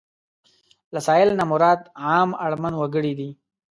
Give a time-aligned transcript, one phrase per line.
[0.93, 3.29] له سايل نه مراد عام اړمن وګړي دي.